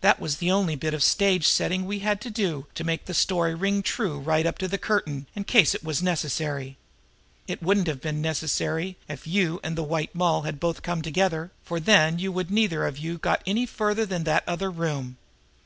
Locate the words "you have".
12.96-13.20